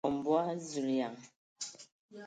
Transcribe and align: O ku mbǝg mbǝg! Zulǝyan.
O 0.03 0.03
ku 0.05 0.09
mbǝg 0.15 0.45
mbǝg! 0.53 0.59
Zulǝyan. 0.69 1.15